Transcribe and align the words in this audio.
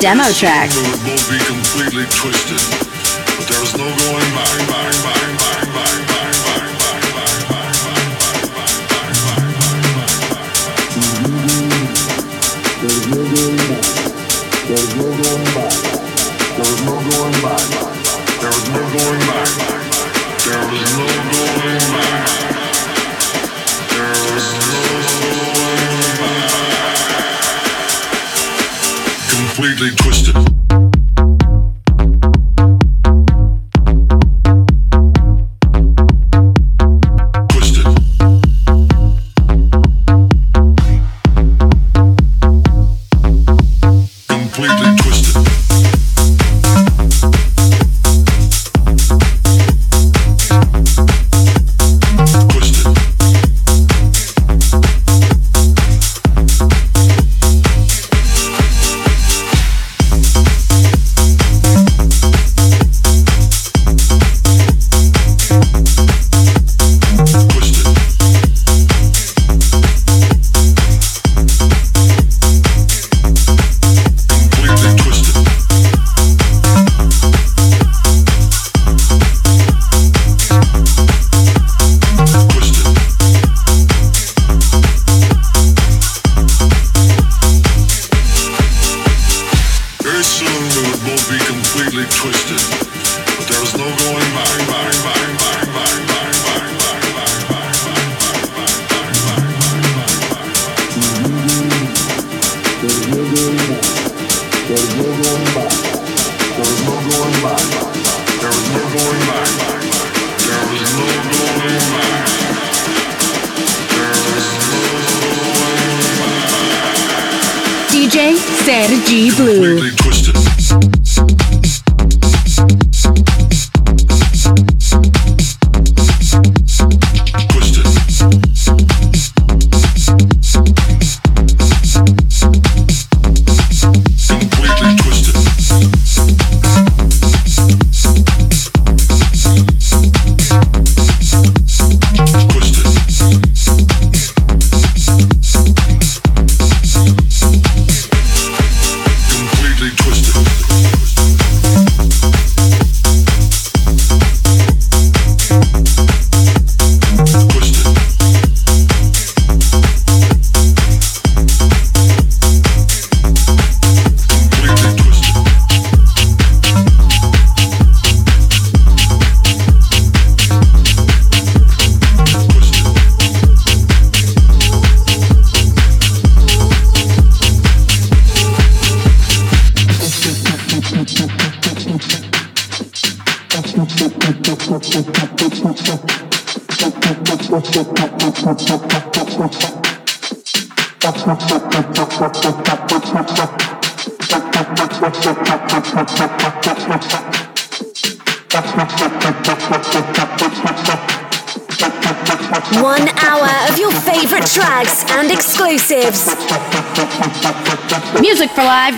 demo 0.00 0.24
track. 0.32 0.70
completely 29.60 29.94
twisted. 29.96 30.59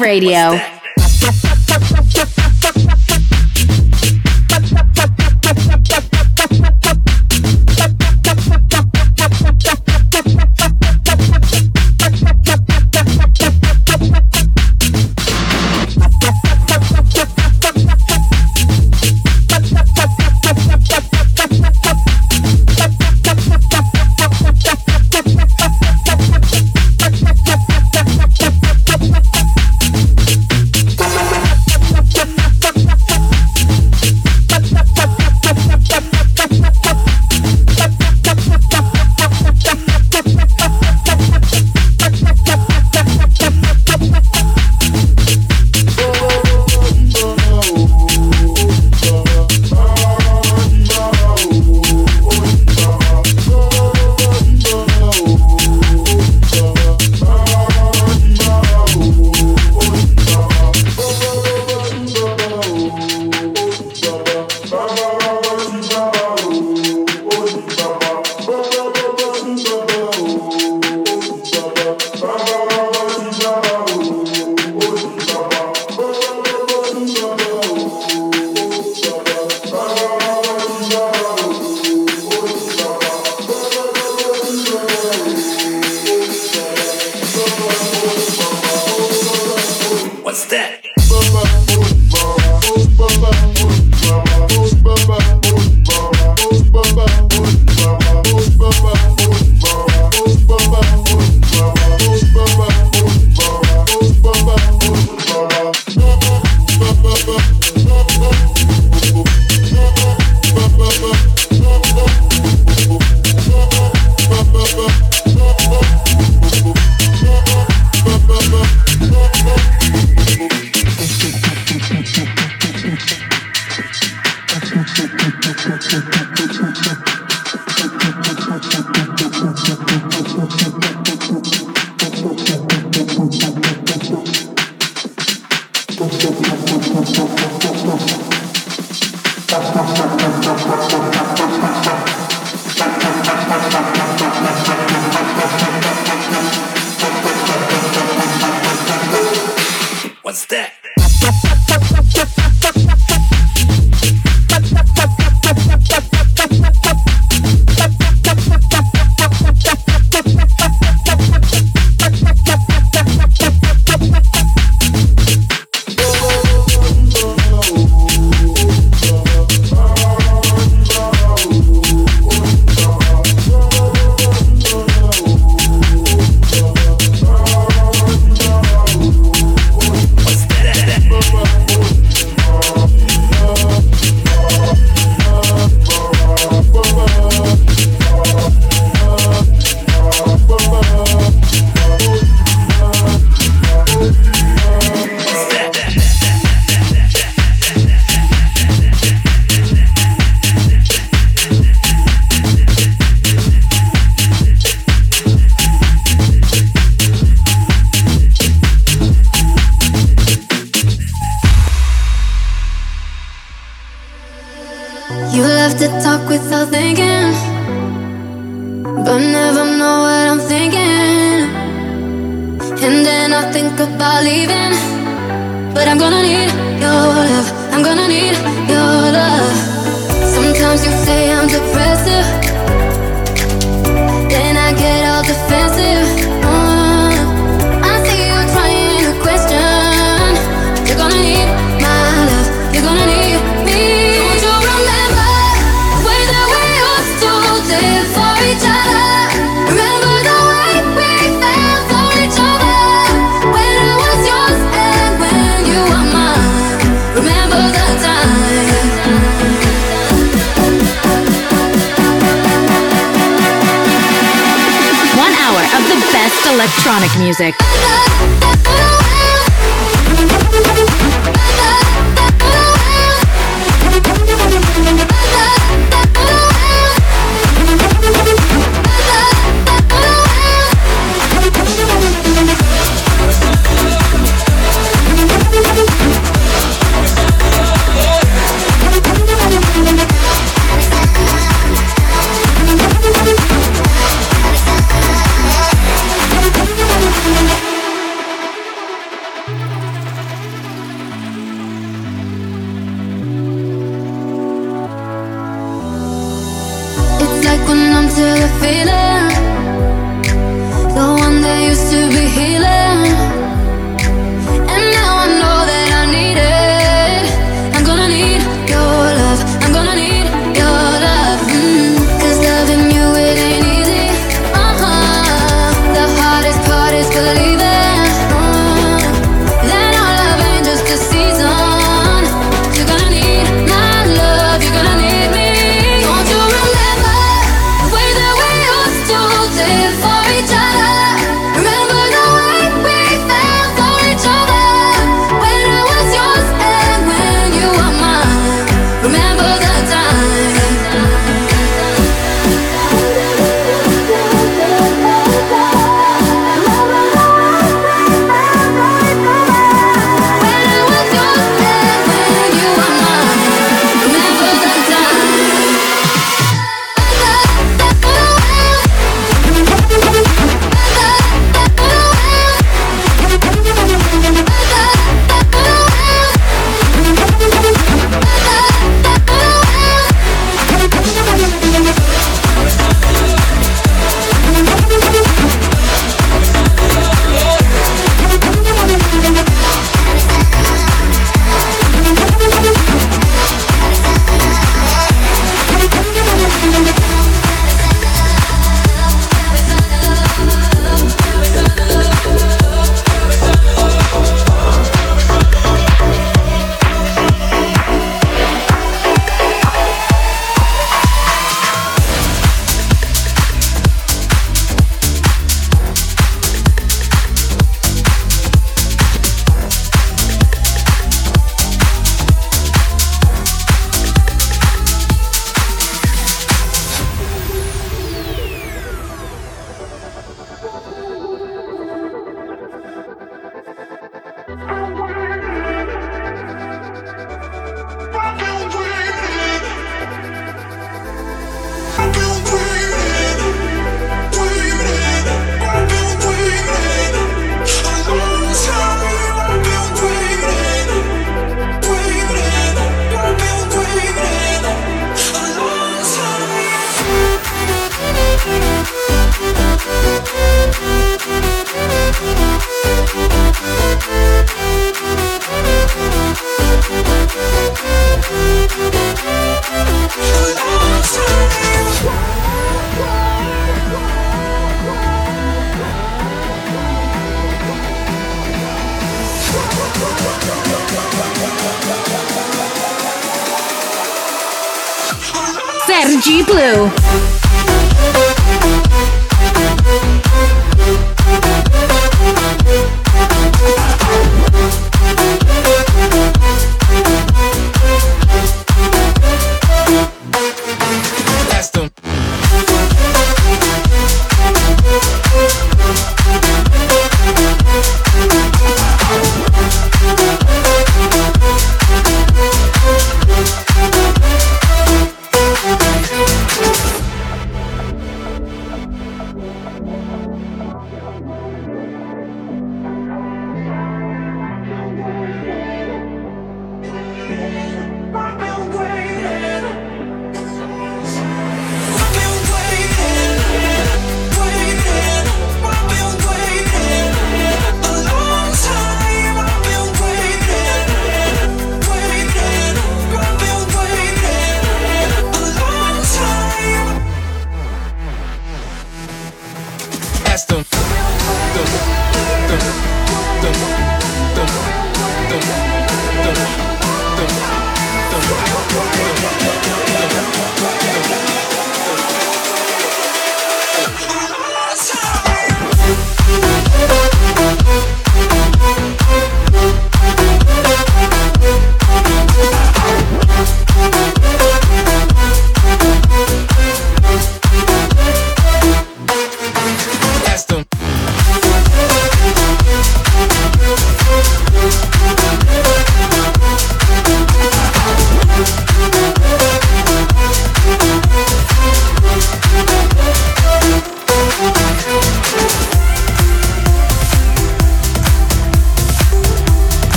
Radio. 0.00 0.77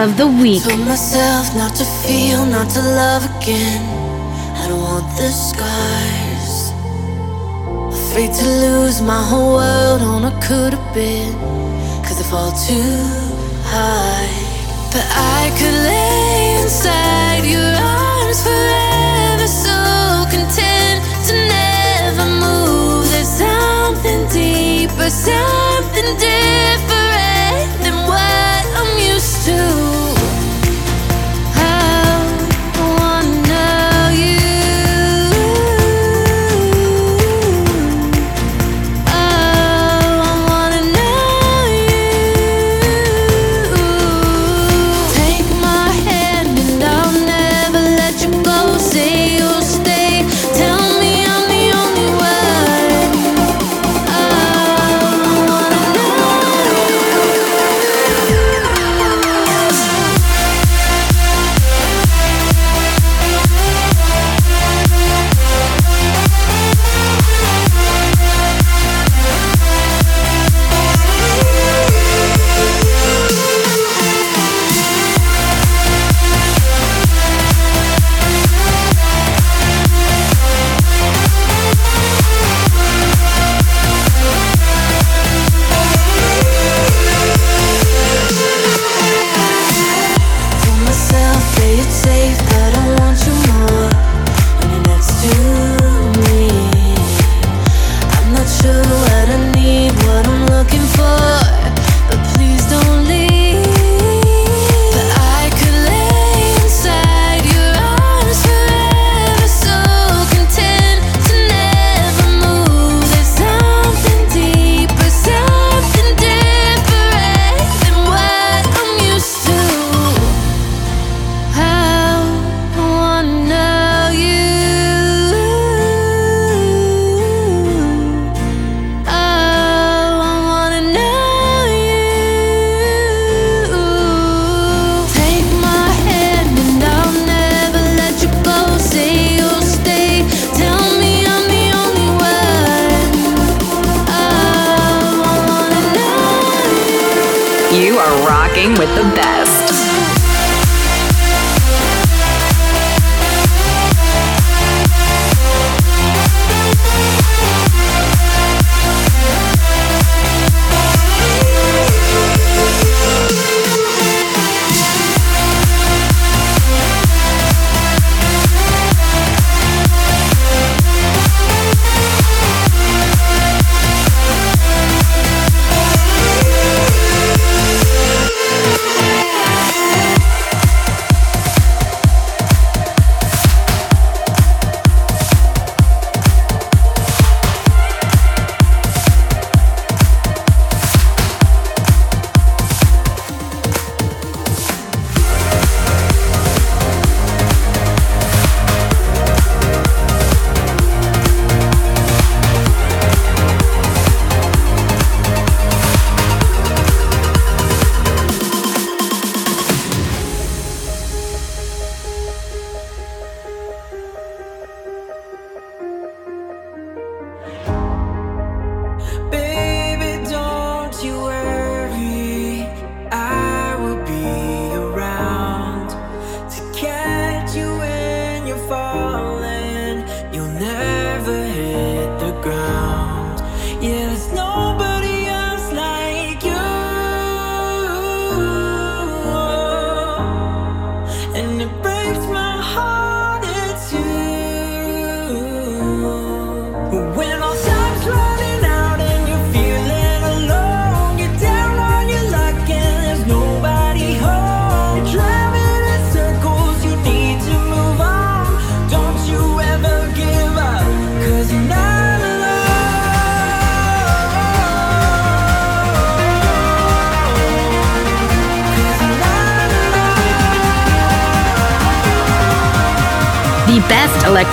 Of 0.00 0.16
the 0.16 0.26
week. 0.26 0.62
Told 0.62 0.80
myself 0.80 1.54
not 1.54 1.74
to 1.76 1.84
feel, 1.84 2.46
not 2.46 2.70
to 2.70 2.80
love 2.80 3.24
again. 3.36 3.82
I 4.56 4.68
don't 4.68 4.80
want 4.80 5.06
the 5.18 5.28
scars. 5.28 6.72
Afraid 7.92 8.32
to 8.32 8.46
lose 8.64 9.02
my 9.02 9.22
whole 9.22 9.56
world 9.56 10.00
on 10.02 10.24
a 10.24 10.32
could 10.40 10.72
have 10.72 10.94
been. 10.94 11.34
Cause 12.04 12.18
I 12.20 12.24
fall 12.30 12.52
too 12.52 13.00
high. 13.68 14.32
But 14.92 15.06
I 15.12 15.52
could 15.58 15.78
lay 15.92 16.62
inside 16.62 17.44
your 17.44 17.72
arms 18.00 18.40
forever, 18.46 19.46
so 19.46 19.76
content 20.32 21.00
to 21.26 21.32
never 21.56 22.26
move. 22.44 23.10
There's 23.12 23.28
something 23.28 24.20
deeper, 24.28 25.10
something 25.10 26.16
different 26.16 26.91
to. 29.44 30.01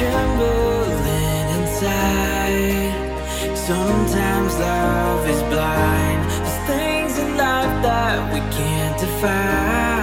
trembling 0.00 1.48
inside. 1.58 2.94
Sometimes 3.54 4.58
love 4.58 5.28
is 5.28 5.42
blind. 5.52 6.20
There's 6.30 6.60
things 6.72 7.18
in 7.18 7.36
life 7.36 7.74
that 7.82 8.32
we 8.32 8.40
can't 8.56 8.98
define. 8.98 9.99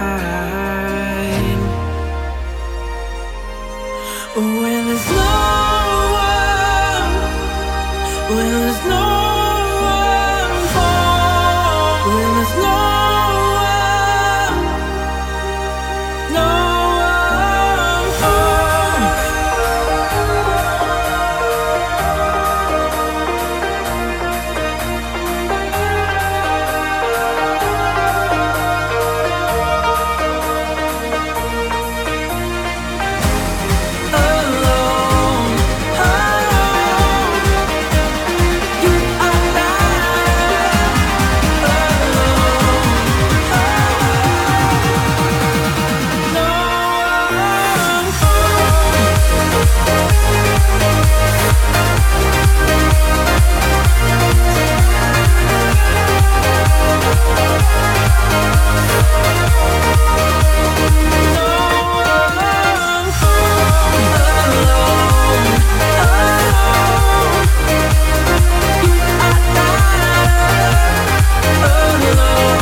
alone. 72.10 72.58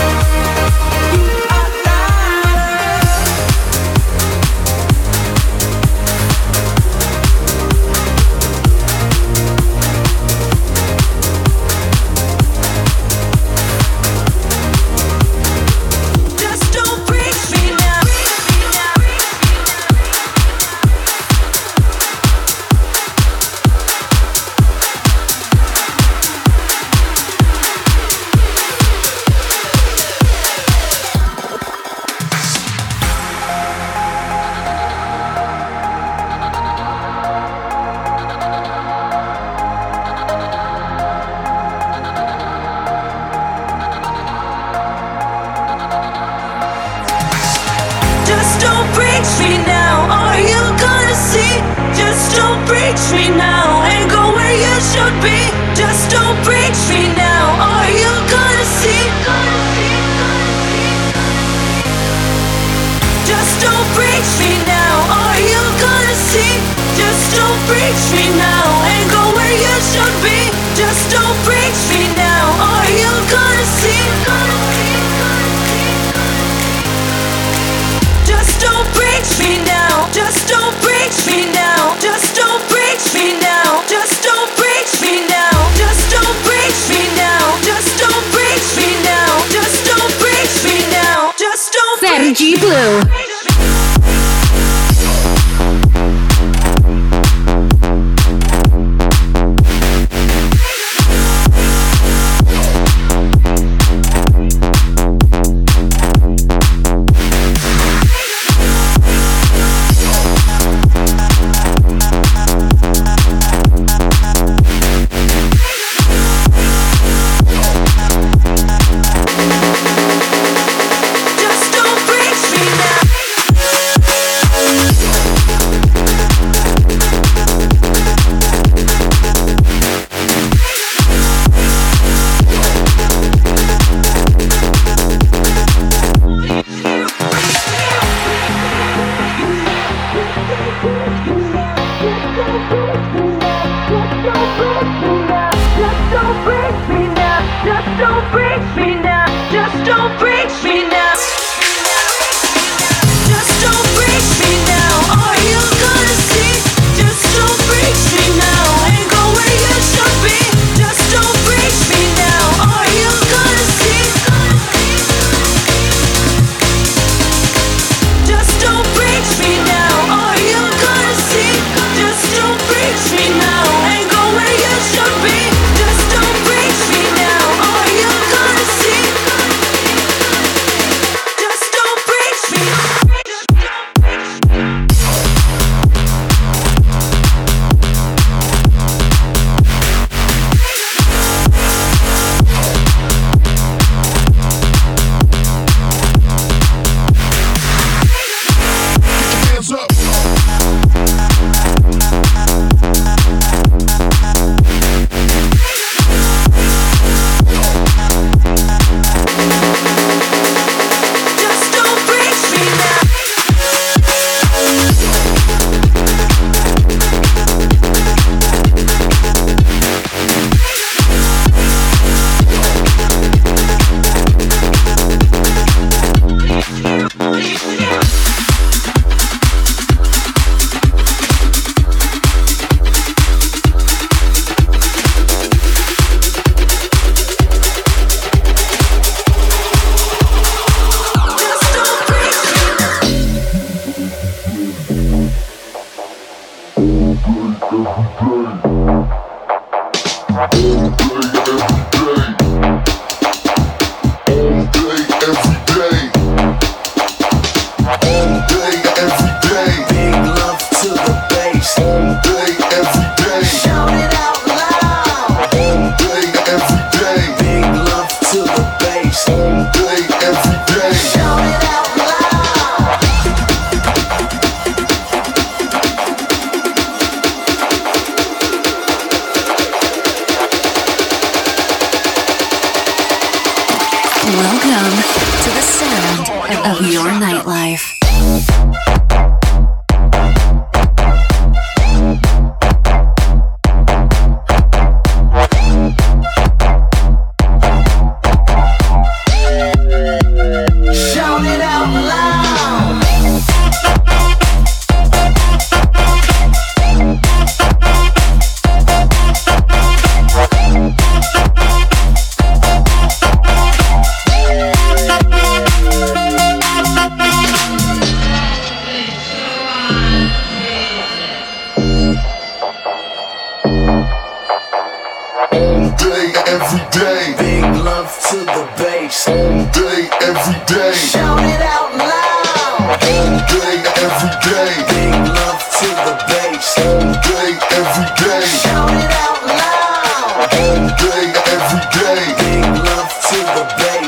Oh. 0.00 0.17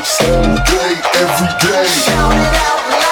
It's 0.03 0.19
all 0.21 0.41
day, 0.41 0.95
every 1.13 1.69
day. 1.69 1.85
Shout 1.85 2.33
it 2.33 2.55
out 2.57 2.89
loud. 2.89 3.10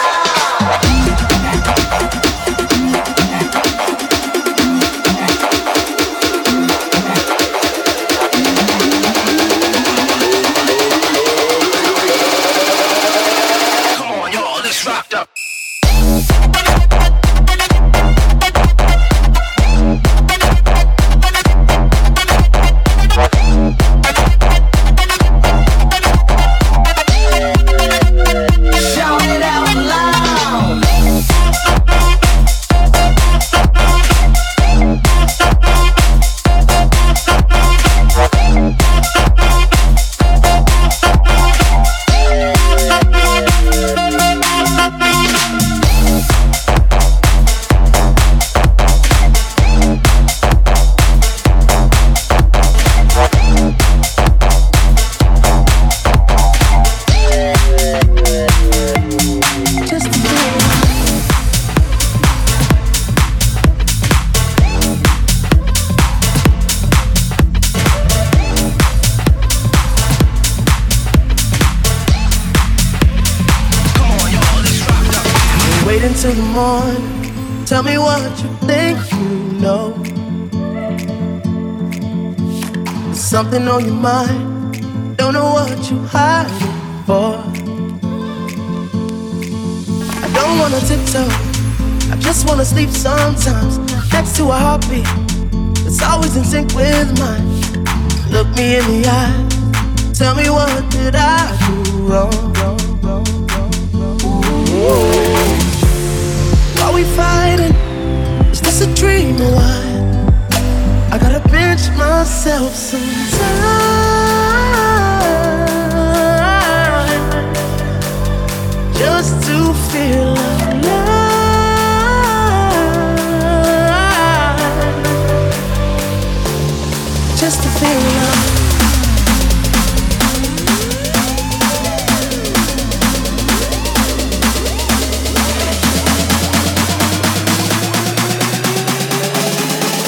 help 112.60 112.74
someone. 112.74 113.39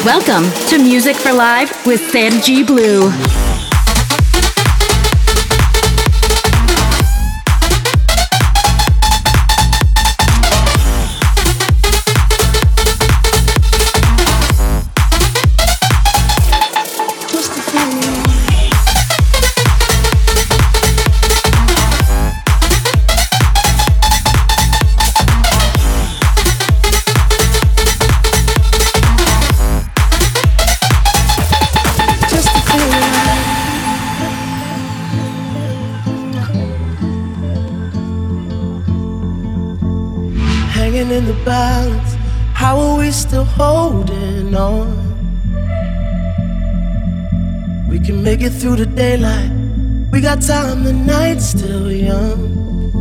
Welcome 0.03 0.51
to 0.69 0.79
Music 0.79 1.15
for 1.15 1.31
Live 1.31 1.85
with 1.85 2.09
Sergi 2.09 2.63
Blue. 2.63 3.11
it 48.51 48.59
through 48.59 48.75
the 48.75 48.85
daylight. 48.85 49.51
We 50.11 50.21
got 50.21 50.41
time, 50.41 50.83
the 50.83 50.93
night's 50.93 51.47
still 51.49 51.91
young. 51.91 52.91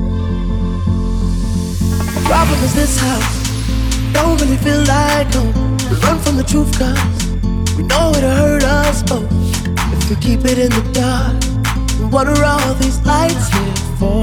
The 2.14 2.22
problem 2.24 2.58
is 2.64 2.74
this 2.74 2.98
house, 3.00 4.12
don't 4.12 4.40
really 4.40 4.56
feel 4.58 4.82
like 4.84 5.32
home. 5.34 5.76
We 5.90 5.96
run 6.06 6.18
from 6.18 6.36
the 6.36 6.44
truth, 6.44 6.72
cause 6.78 7.76
we 7.76 7.82
know 7.84 8.12
it'll 8.16 8.30
hurt 8.30 8.64
us 8.64 9.02
both. 9.02 9.30
If 9.94 10.10
we 10.10 10.16
keep 10.16 10.44
it 10.44 10.58
in 10.58 10.70
the 10.70 10.84
dark, 10.92 11.42
what 12.12 12.26
are 12.26 12.44
all 12.44 12.74
these 12.74 13.00
lights 13.04 13.48
here 13.52 13.76
for? 13.98 14.22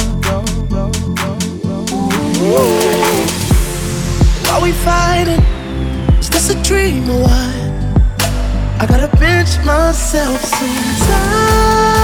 Are 4.52 4.62
we 4.62 4.72
fighting? 4.72 5.44
Is 6.20 6.30
this 6.30 6.50
a 6.50 6.64
dream 6.64 7.10
or 7.10 7.22
what? 7.24 7.67
I 8.80 8.86
gotta 8.86 9.08
pinch 9.18 9.58
myself 9.66 10.40
sometimes 10.44 11.97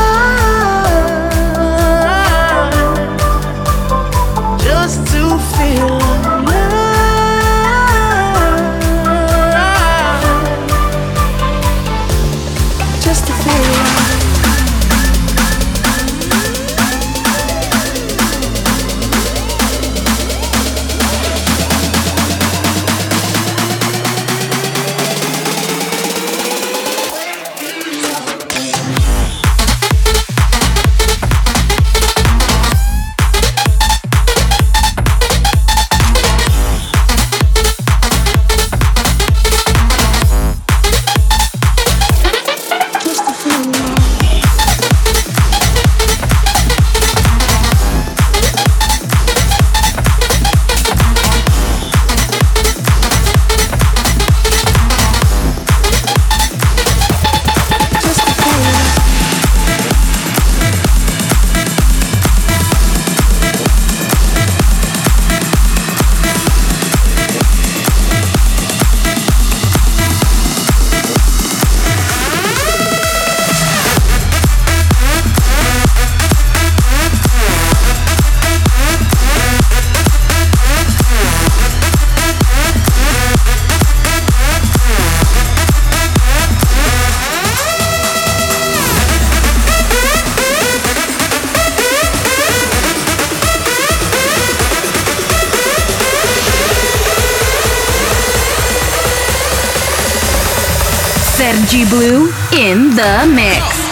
mix. 103.28 103.83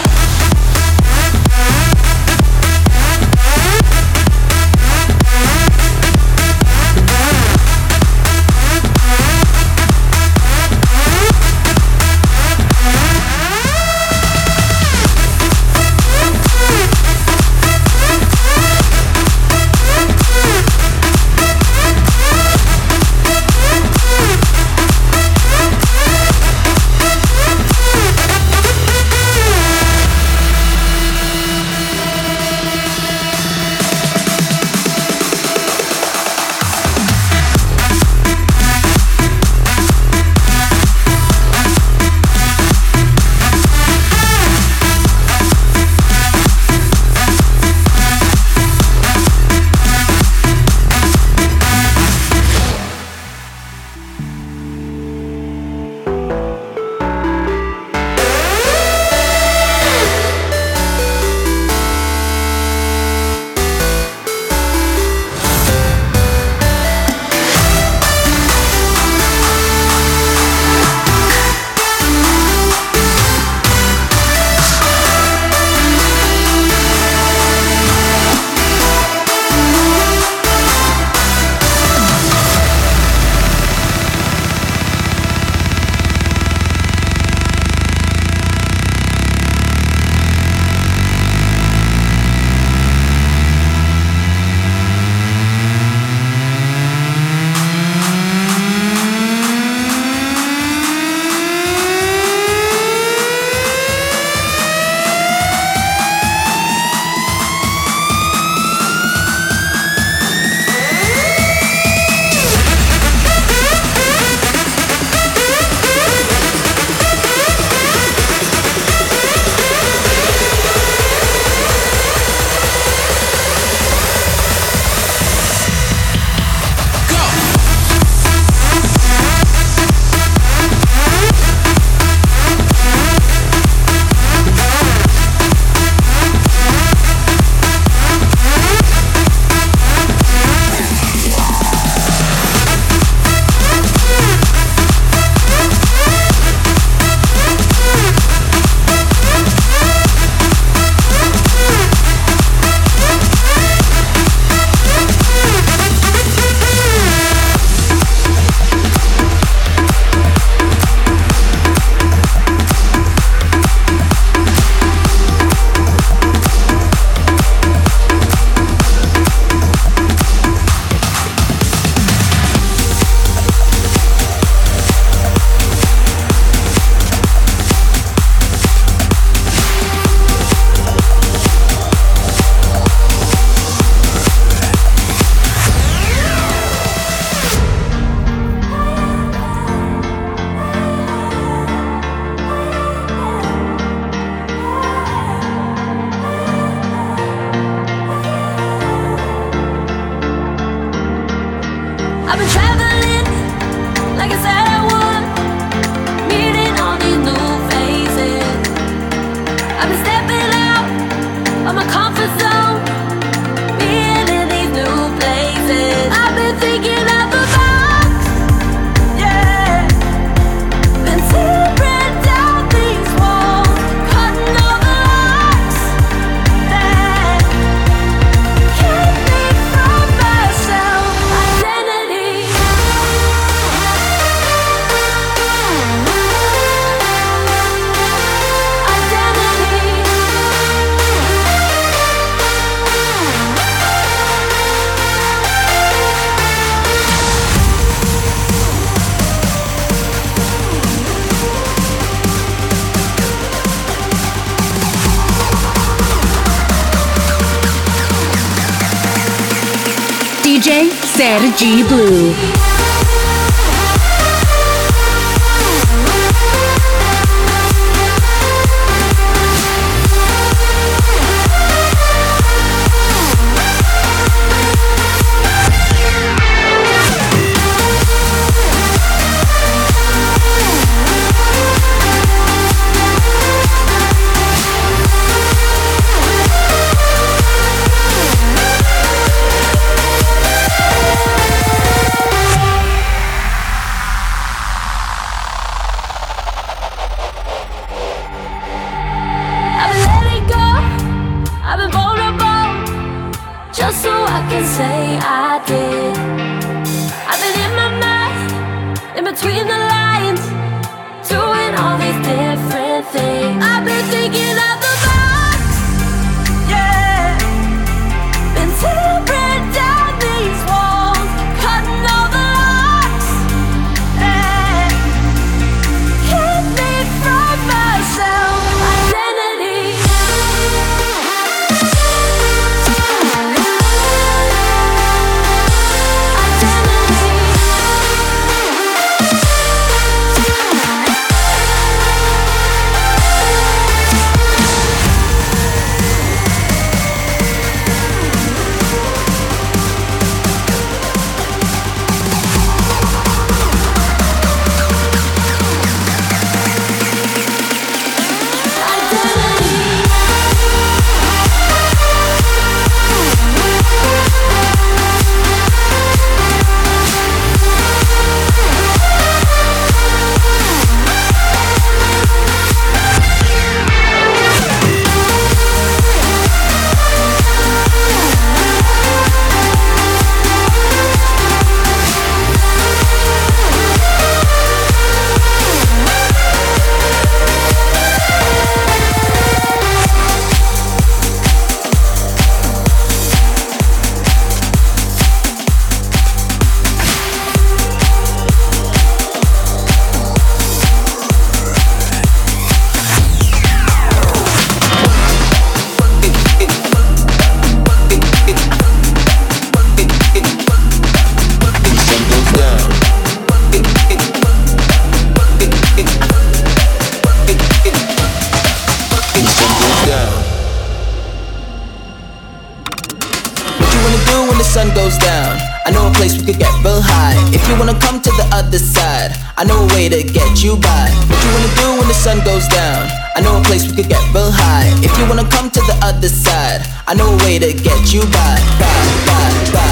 get 434.12 434.34
real 434.36 434.52
high. 434.52 434.92
If 435.04 435.18
you 435.18 435.26
wanna 435.26 435.48
come 435.48 435.72
to 435.72 435.82
the 435.88 435.98
other 436.04 436.28
side, 436.28 436.82
I 437.08 437.14
know 437.14 437.28
a 437.32 437.38
way 437.44 437.60
to 437.60 437.72
get 437.72 438.14
you 438.14 438.22
by. 438.22 438.56
By, 438.82 439.00
by, 439.28 439.48
by, 439.72 439.92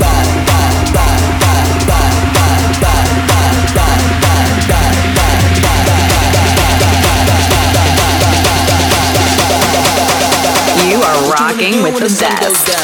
by, 0.00 0.44
You 10.90 11.02
are 11.02 11.32
rocking 11.32 11.82
with 11.82 11.98
the 11.98 12.10
best. 12.20 12.83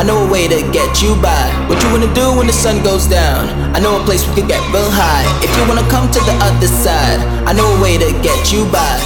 I 0.00 0.02
know 0.02 0.26
a 0.26 0.32
way 0.32 0.48
to 0.48 0.56
get 0.72 1.02
you 1.02 1.14
by. 1.20 1.44
What 1.68 1.82
you 1.82 1.90
wanna 1.90 2.08
do 2.14 2.32
when 2.32 2.46
the 2.46 2.54
sun 2.54 2.82
goes 2.82 3.06
down? 3.06 3.50
I 3.76 3.80
know 3.80 4.00
a 4.00 4.04
place 4.06 4.26
we 4.26 4.34
could 4.34 4.48
get 4.48 4.62
real 4.72 4.88
high. 4.88 5.28
If 5.44 5.54
you 5.58 5.68
wanna 5.68 5.86
come 5.90 6.10
to 6.10 6.20
the 6.20 6.32
other 6.40 6.68
side, 6.68 7.20
I 7.46 7.52
know 7.52 7.68
a 7.76 7.82
way 7.82 7.98
to 7.98 8.08
get 8.22 8.50
you 8.50 8.64
by. 8.72 8.96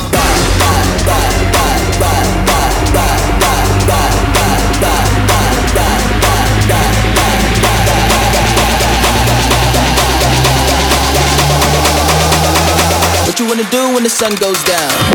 What 13.27 13.41
you 13.41 13.47
wanna 13.49 13.69
do 13.69 13.95
when 13.95 14.05
the 14.05 14.11
sun 14.11 14.37
goes 14.37 14.63
down? 14.63 15.14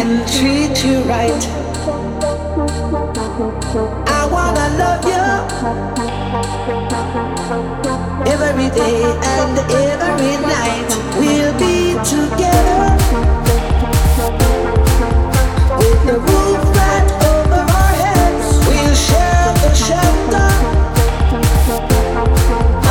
And 0.00 0.26
treat 0.26 0.76
you 0.82 0.98
right. 1.02 1.42
I 4.18 4.22
wanna 4.34 4.66
love 4.80 5.04
you 5.12 5.26
every 8.32 8.70
day 8.70 9.02
and 9.36 9.58
every 10.00 10.36
night. 10.54 10.90
We'll 11.20 11.52
be 11.66 11.76
together 12.14 12.84
with 15.80 16.00
the 16.08 16.16
roof 16.28 16.62
right 16.80 17.08
over 17.32 17.62
our 17.78 17.92
heads. 18.02 18.46
We'll 18.68 18.96
share 19.08 19.48
the 19.64 19.72
shelter 19.86 20.50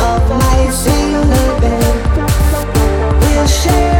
of 0.06 0.20
bed. 1.60 1.94
We'll 3.20 3.48
share 3.48 3.99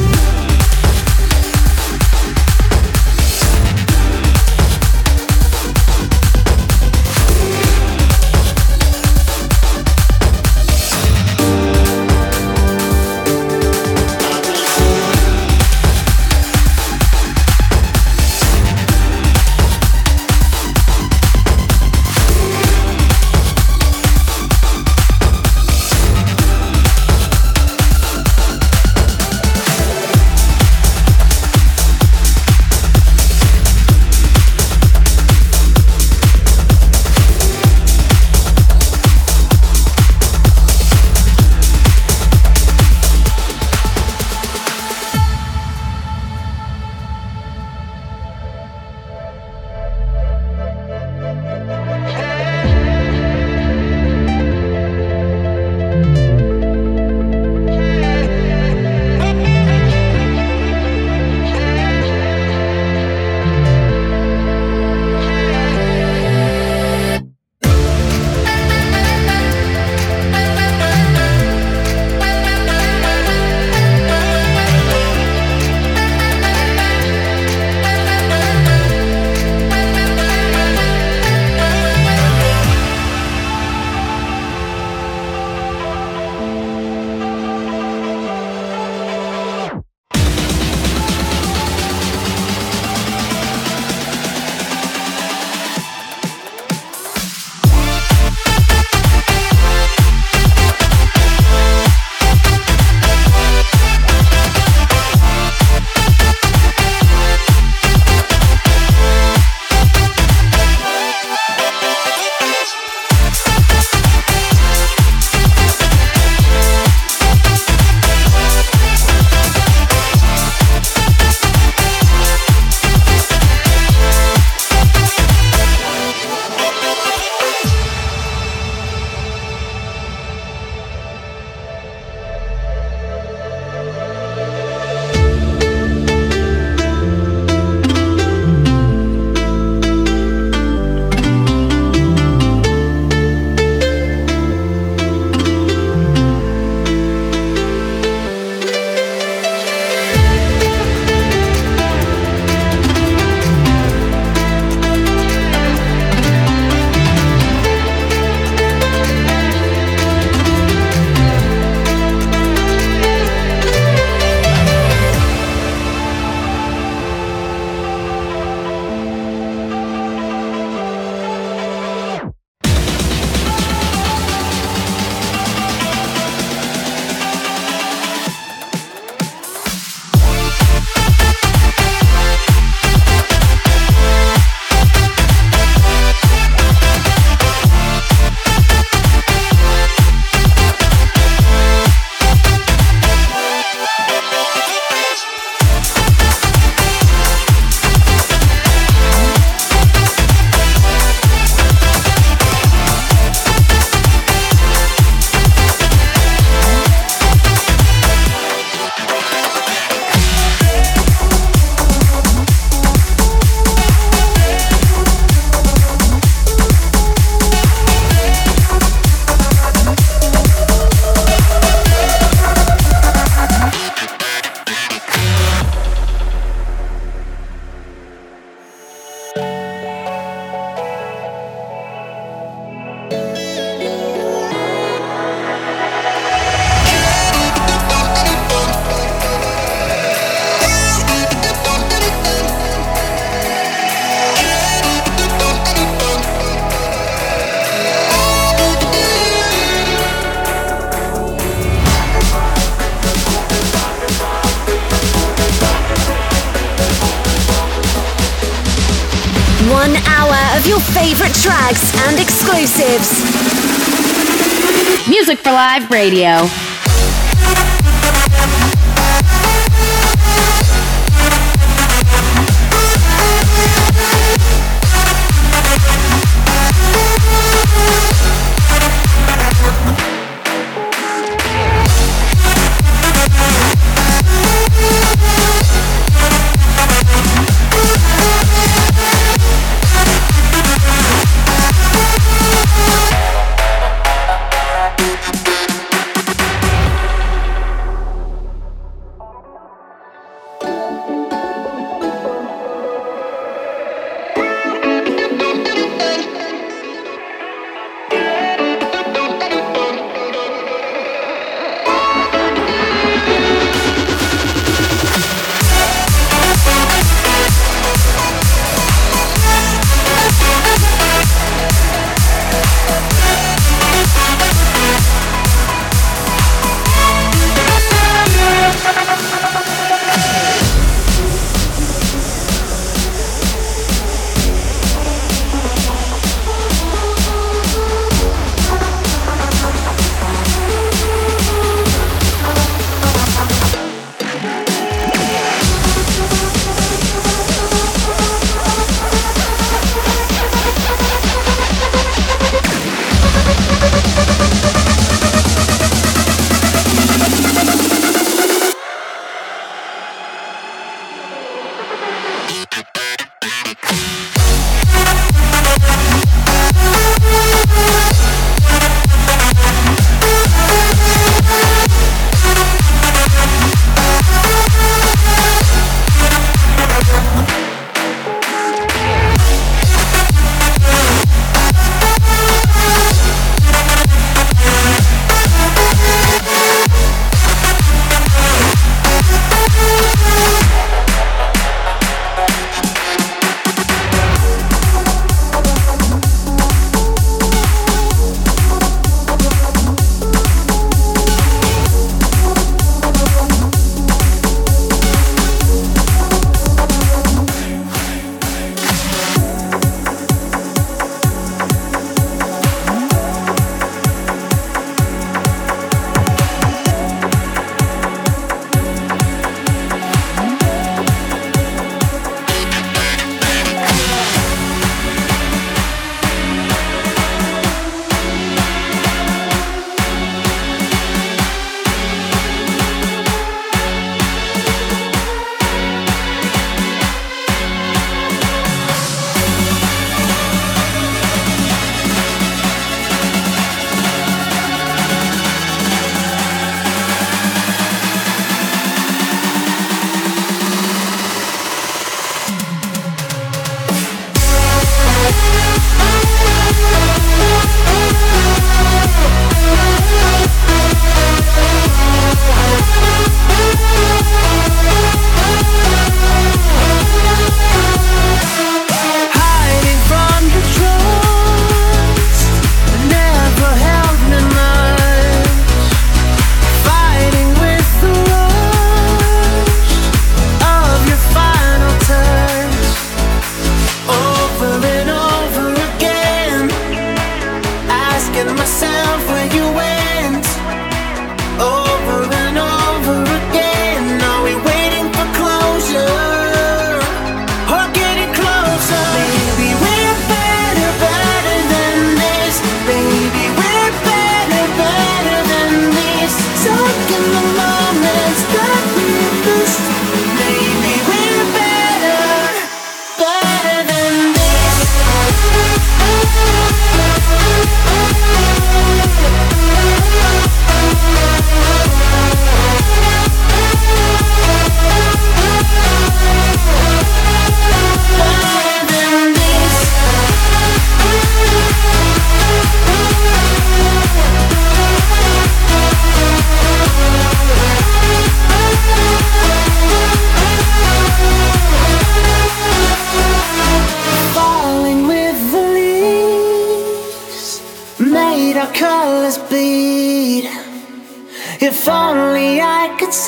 Radio. 266.11 266.60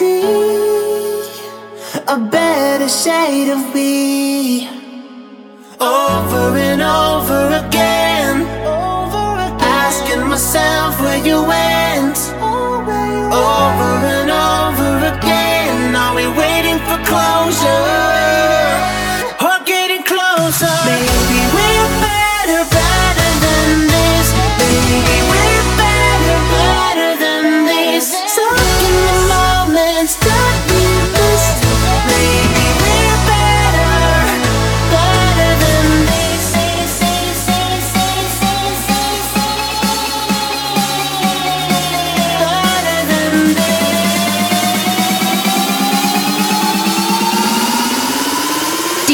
see 0.03 1.33
a 2.07 2.17
better 2.35 2.89
shade 2.89 3.49
of 3.49 3.63
me. 3.73 4.22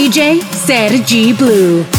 DJ 0.10 0.42
Sergi 0.42 1.34
Blue. 1.34 1.99